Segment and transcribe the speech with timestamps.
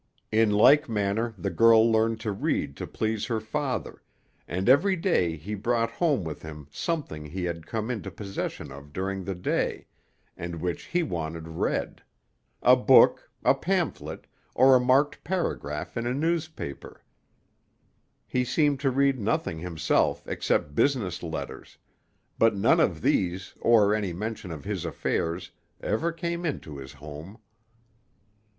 [0.31, 4.01] In like manner the girl learned to read to please her father,
[4.47, 8.93] and every day he brought home with him something he had come into possession of
[8.93, 9.85] during the day,
[10.35, 12.01] and which he wanted read;
[12.63, 14.25] a book, a pamphlet,
[14.55, 17.03] or a marked paragraph in a newspaper,
[18.25, 21.77] he seemed to read nothing himself except business letters;
[22.39, 27.37] but none of these, or any mention of his affairs, ever came into his home.